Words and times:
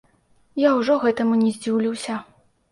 Я 0.61 0.71
ўжо 0.79 0.97
гэтаму 1.05 1.39
не 1.45 1.53
здзіўлюся. 1.61 2.21